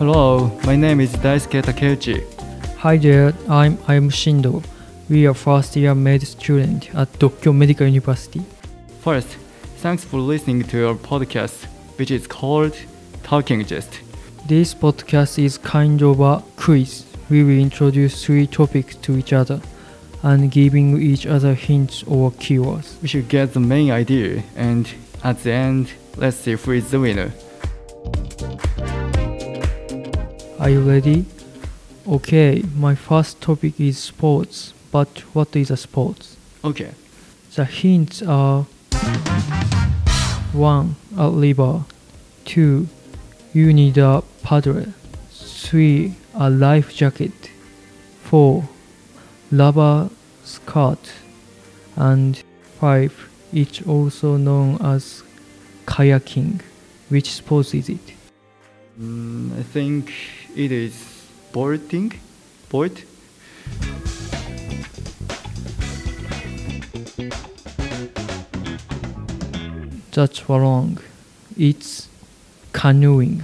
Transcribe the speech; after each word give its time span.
Hello, 0.00 0.50
my 0.64 0.76
name 0.76 0.98
is 0.98 1.12
Daisuke 1.16 1.60
Takeuchi. 1.62 2.24
Hi 2.78 2.96
there, 2.96 3.34
I'm 3.50 3.76
I'm 3.86 4.08
Shindo. 4.08 4.64
We 5.10 5.26
are 5.26 5.34
first 5.34 5.76
year 5.76 5.94
med 5.94 6.22
student 6.22 6.88
at 6.94 7.12
Dokkyo 7.18 7.52
Medical 7.52 7.86
University. 7.86 8.40
First, 9.02 9.36
thanks 9.82 10.02
for 10.02 10.18
listening 10.18 10.64
to 10.68 10.88
our 10.88 10.94
podcast, 10.94 11.66
which 11.98 12.10
is 12.10 12.26
called 12.26 12.74
Talking 13.24 13.62
Gist. 13.66 14.00
This 14.48 14.74
podcast 14.74 15.38
is 15.38 15.58
kind 15.58 16.00
of 16.00 16.20
a 16.20 16.42
quiz. 16.56 17.04
We 17.28 17.44
will 17.44 17.58
introduce 17.58 18.24
three 18.24 18.46
topics 18.46 18.96
to 19.02 19.18
each 19.18 19.34
other 19.34 19.60
and 20.22 20.50
giving 20.50 20.98
each 20.98 21.26
other 21.26 21.52
hints 21.52 22.04
or 22.06 22.30
keywords. 22.40 22.98
We 23.02 23.08
should 23.08 23.28
get 23.28 23.52
the 23.52 23.60
main 23.60 23.90
idea, 23.90 24.44
and 24.56 24.88
at 25.22 25.42
the 25.42 25.52
end, 25.52 25.92
let's 26.16 26.38
see 26.38 26.54
who 26.54 26.72
is 26.72 26.90
the 26.90 27.00
winner. 27.00 27.32
Are 30.60 30.68
you 30.68 30.80
ready? 30.82 31.24
Okay, 32.06 32.62
my 32.76 32.94
first 32.94 33.40
topic 33.40 33.80
is 33.80 33.96
sports. 33.98 34.74
But 34.92 35.20
what 35.32 35.56
is 35.56 35.70
a 35.70 35.76
sport? 35.76 36.36
Okay, 36.62 36.90
The 37.54 37.64
hints 37.64 38.22
are 38.22 38.64
1. 40.52 40.96
A 41.16 41.30
river 41.30 41.84
2. 42.44 42.86
You 43.54 43.72
need 43.72 43.96
a 43.96 44.22
paddle 44.42 44.84
3. 45.30 46.14
A 46.34 46.50
life 46.50 46.94
jacket 46.94 47.50
4. 48.24 48.68
Rubber 49.52 50.10
skirt 50.44 51.12
and 51.96 52.42
5. 52.80 53.28
It's 53.54 53.80
also 53.86 54.36
known 54.36 54.76
as 54.82 55.22
kayaking. 55.86 56.60
Which 57.08 57.30
sport 57.30 57.74
is 57.74 57.88
it? 57.88 58.12
mm, 59.00 59.58
I 59.58 59.62
think 59.62 60.12
it 60.60 60.72
is 60.72 61.26
boarding. 61.52 62.12
Board? 62.68 63.02
That's 70.12 70.48
wrong. 70.50 70.98
It's 71.56 72.08
canoeing. 72.72 73.42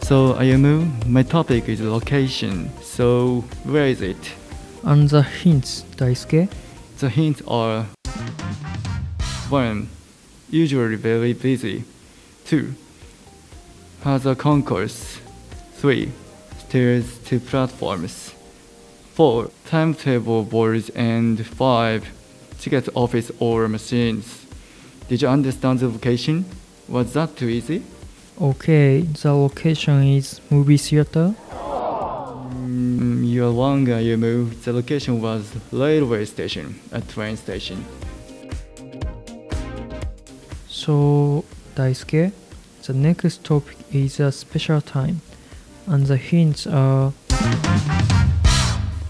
So, 0.00 0.32
Ayumu, 0.32 1.06
my 1.06 1.22
topic 1.22 1.68
is 1.68 1.82
location. 1.82 2.70
So, 2.80 3.44
where 3.64 3.86
is 3.86 4.00
it? 4.00 4.32
And 4.84 5.10
the 5.10 5.22
hints, 5.22 5.84
Daisuke? 5.96 6.48
The 7.00 7.10
hints 7.10 7.42
are 7.46 7.86
1. 9.50 9.88
Usually 10.50 10.96
very 10.96 11.34
busy. 11.34 11.84
2. 12.46 12.74
Has 14.02 14.24
a 14.24 14.34
concourse. 14.34 15.18
3. 15.74 16.10
Stairs 16.58 17.18
to 17.26 17.38
platforms. 17.38 18.32
4. 19.14 19.50
Timetable 19.66 20.44
boards 20.44 20.88
and 20.90 21.44
5. 21.44 22.08
Ticket 22.58 22.88
office 22.94 23.30
or 23.38 23.68
machines. 23.68 24.46
Did 25.08 25.22
you 25.22 25.28
understand 25.28 25.80
the 25.80 25.88
location? 25.88 26.44
Was 26.88 27.12
that 27.12 27.36
too 27.36 27.48
easy? 27.48 27.82
Okay, 28.40 29.00
the 29.00 29.32
location 29.32 30.02
is 30.02 30.40
movie 30.50 30.76
theater. 30.76 31.34
Mm, 31.50 33.30
you're 33.30 33.50
wrong, 33.50 33.86
Ayumu. 33.86 34.62
The 34.62 34.72
location 34.72 35.20
was 35.20 35.50
railway 35.72 36.24
station, 36.24 36.80
a 36.92 37.00
train 37.00 37.36
station. 37.36 37.84
So, 40.88 41.44
Daisuke, 41.76 42.32
the 42.86 42.94
next 42.94 43.44
topic 43.44 43.76
is 43.92 44.18
a 44.20 44.32
special 44.32 44.80
time, 44.80 45.20
and 45.86 46.06
the 46.06 46.16
hints 46.16 46.66
are 46.66 47.12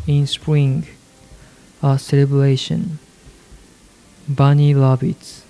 in 0.05 0.27
spring, 0.27 0.88
a 1.81 1.97
celebration, 1.97 2.99
bunny 4.28 4.75
rabbits, 4.75 5.44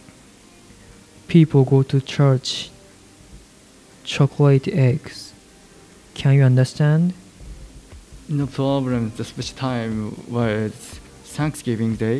people 1.28 1.65
go 1.65 1.83
to 1.84 1.99
church, 1.99 2.69
chocolate 4.05 4.69
eggs. 4.69 5.33
Can 6.12 6.34
you 6.34 6.43
understand? 6.43 7.15
No 8.28 8.47
problem. 8.47 9.12
The 9.17 9.25
special 9.25 9.56
time 9.56 10.25
was 10.28 10.72
Thanksgiving 11.25 11.97
Day. 11.97 12.19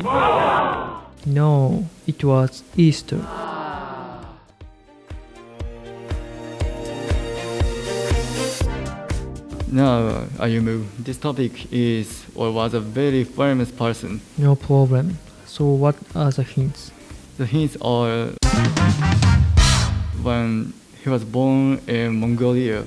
No, 1.27 1.87
it 2.07 2.23
was 2.23 2.63
Easter. 2.75 3.23
No, 9.71 10.27
Ayumu. 10.37 10.85
This 10.97 11.17
topic 11.17 11.71
is 11.71 12.25
or 12.33 12.51
was 12.51 12.73
a 12.73 12.79
very 12.79 13.23
famous 13.23 13.71
person. 13.71 14.19
No 14.35 14.55
problem. 14.55 15.19
So, 15.45 15.65
what 15.65 15.95
are 16.15 16.31
the 16.31 16.41
hints? 16.41 16.91
The 17.37 17.45
hints 17.45 17.77
are 17.81 18.31
when 20.23 20.73
he 21.03 21.09
was 21.09 21.23
born 21.23 21.79
in 21.87 22.19
Mongolia. 22.19 22.83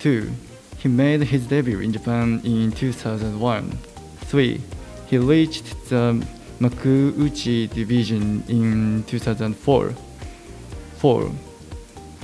Two, 0.00 0.32
he 0.78 0.88
made 0.88 1.22
his 1.22 1.46
debut 1.46 1.78
in 1.78 1.92
Japan 1.92 2.40
in 2.44 2.72
2001. 2.72 3.78
Three, 4.26 4.60
he 5.06 5.18
reached 5.18 5.88
the 5.88 6.26
Makuuchi 6.60 7.72
division 7.72 8.42
in 8.48 9.04
2004. 9.04 9.94
Four, 10.96 11.30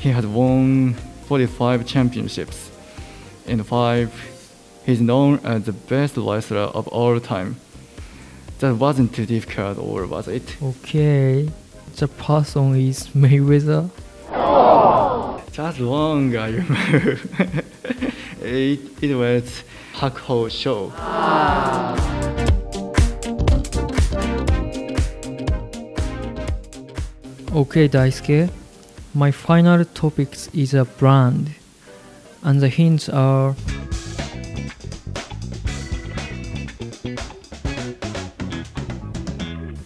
he 0.01 0.09
had 0.09 0.25
won 0.25 0.95
45 1.27 1.87
championships. 1.87 2.71
And 3.47 3.67
five, 3.67 4.13
he's 4.87 5.01
known 5.01 5.41
as 5.45 5.65
the 5.65 5.73
best 5.73 6.17
wrestler 6.17 6.69
of 6.79 6.89
all 6.89 7.21
time. 7.21 7.57
That 8.61 8.77
wasn't 8.77 9.15
too 9.15 9.27
difficult, 9.27 9.79
or 9.79 10.07
was 10.07 10.29
it? 10.29 10.57
Okay, 10.63 11.51
the 11.97 12.09
person 12.09 12.75
is 12.77 13.09
Mayweather. 13.09 13.91
That's 15.57 15.79
wrong, 15.79 16.33
Ayumu. 16.33 17.65
it, 18.41 18.81
it 19.03 19.15
was 19.15 19.63
Hakuho 19.95 20.51
Sho. 20.51 20.93
Okay, 27.55 27.89
Daisuke. 27.89 28.51
My 29.15 29.31
final 29.31 29.85
topic 29.85 30.31
is 30.53 30.75
a 30.75 30.85
brand, 30.85 31.55
and 32.45 32.61
the 32.61 32.69
hints 32.69 33.09
are 33.09 33.53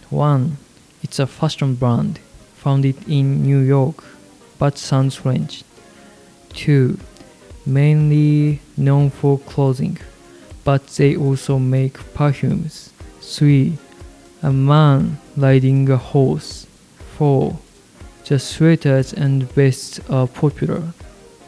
one. 0.09 0.57
It's 1.01 1.19
a 1.19 1.25
fashion 1.25 1.75
brand 1.75 2.19
founded 2.55 2.97
in 3.07 3.41
New 3.43 3.59
York, 3.59 4.03
but 4.59 4.77
sounds 4.77 5.15
French. 5.15 5.63
Two. 6.49 6.99
Mainly 7.65 8.59
known 8.75 9.09
for 9.09 9.39
clothing, 9.39 9.97
but 10.63 10.85
they 10.87 11.15
also 11.15 11.59
make 11.59 12.13
perfumes. 12.13 12.91
Three. 13.21 13.77
A 14.41 14.51
man 14.51 15.19
riding 15.37 15.89
a 15.89 15.97
horse. 15.97 16.65
4. 17.17 17.57
The 18.25 18.39
sweaters 18.39 19.13
and 19.13 19.43
vests 19.43 19.99
are 20.09 20.27
popular. 20.27 20.93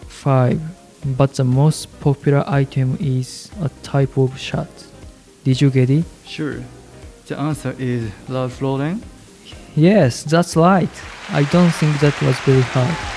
5. 0.07 0.80
But 1.05 1.33
the 1.33 1.43
most 1.43 1.99
popular 1.99 2.43
item 2.47 2.97
is 2.99 3.49
a 3.61 3.69
type 3.81 4.17
of 4.17 4.37
shirt. 4.37 4.69
Did 5.43 5.59
you 5.59 5.71
get 5.71 5.89
it? 5.89 6.05
Sure. 6.25 6.63
The 7.25 7.39
answer 7.39 7.75
is 7.79 8.11
Ralph 8.29 8.61
Lauren. 8.61 9.01
Yes, 9.75 10.23
that's 10.23 10.55
right. 10.55 10.89
I 11.29 11.43
don't 11.43 11.71
think 11.71 11.99
that 12.01 12.21
was 12.21 12.37
very 12.41 12.61
hard. 12.61 13.11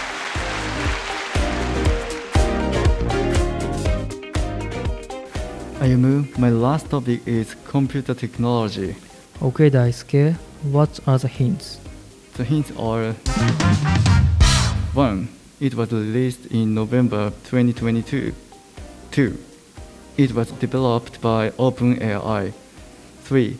Ayumu, 5.81 6.35
uh, 6.35 6.41
my 6.41 6.49
last 6.49 6.89
topic 6.89 7.21
is 7.27 7.55
computer 7.67 8.15
technology. 8.15 8.97
Okay, 9.43 9.69
Daisuke, 9.69 10.35
what 10.73 11.01
are 11.07 11.19
the 11.19 11.29
hints? 11.29 11.79
The 12.35 12.45
hints 12.45 12.73
are 12.79 13.13
1. 14.95 15.29
It 15.61 15.75
was 15.75 15.93
released 15.93 16.47
in 16.47 16.75
November 16.75 17.31
2022. 17.45 18.35
2. 19.13 19.39
It 20.17 20.35
was 20.35 20.51
developed 20.51 21.21
by 21.21 21.51
OpenAI. 21.51 22.53
3. 23.23 23.59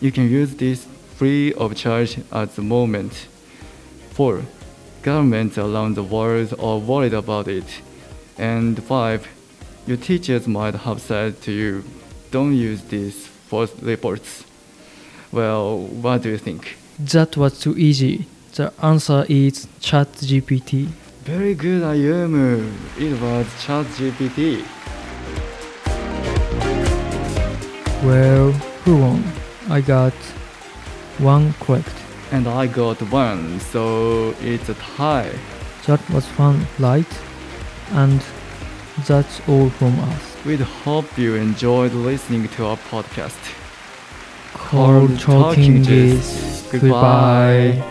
You 0.00 0.10
can 0.10 0.28
use 0.28 0.56
this 0.56 0.86
free 1.16 1.52
of 1.54 1.76
charge 1.76 2.18
at 2.32 2.56
the 2.56 2.62
moment. 2.62 3.28
4. 4.10 4.42
Governments 5.02 5.56
around 5.56 5.94
the 5.94 6.02
world 6.02 6.54
are 6.58 6.78
worried 6.78 7.14
about 7.14 7.46
it. 7.46 7.82
And 8.36 8.82
5. 8.82 9.28
Your 9.86 9.96
teachers 9.96 10.48
might 10.48 10.74
have 10.74 11.00
said 11.00 11.40
to 11.42 11.52
you, 11.52 11.84
don't 12.32 12.56
use 12.56 12.82
this 12.82 13.26
for 13.26 13.68
reports. 13.80 14.44
Well, 15.30 15.78
what 15.78 16.22
do 16.22 16.30
you 16.30 16.38
think? 16.38 16.76
That 16.98 17.36
was 17.36 17.60
too 17.60 17.78
easy. 17.78 18.26
The 18.54 18.72
answer 18.82 19.24
is 19.28 19.68
ChatGPT. 19.80 20.88
Very 21.28 21.54
good, 21.54 21.82
I 21.82 21.94
Ayumu. 21.94 22.72
It 22.96 23.20
was 23.20 23.46
ChatGPT. 23.62 24.64
Well, 28.02 28.52
who 28.84 28.96
won? 28.96 29.22
I 29.68 29.82
got 29.82 30.14
one 31.18 31.52
correct. 31.60 31.92
And 32.32 32.48
I 32.48 32.66
got 32.66 33.02
one, 33.12 33.60
so 33.60 34.34
it's 34.40 34.70
a 34.70 34.74
tie. 34.96 35.38
That 35.86 36.00
was 36.08 36.24
fun, 36.24 36.66
right? 36.78 37.20
And 37.90 38.24
that's 39.06 39.46
all 39.46 39.68
from 39.68 40.00
us. 40.00 40.44
We'd 40.46 40.60
hope 40.60 41.18
you 41.18 41.34
enjoyed 41.34 41.92
listening 41.92 42.48
to 42.48 42.64
our 42.64 42.78
podcast. 42.90 43.42
Call 44.54 45.06
Talking 45.18 45.82
Gist 45.82 46.72
goodbye. 46.72 47.84